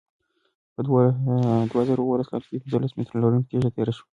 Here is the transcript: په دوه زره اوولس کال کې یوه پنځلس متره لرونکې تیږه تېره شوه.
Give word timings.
په 0.75 0.81
دوه 0.87 1.83
زره 1.89 2.01
اوولس 2.03 2.27
کال 2.31 2.43
کې 2.47 2.53
یوه 2.55 2.61
پنځلس 2.63 2.91
متره 2.97 3.17
لرونکې 3.23 3.49
تیږه 3.51 3.69
تېره 3.75 3.93
شوه. 3.97 4.07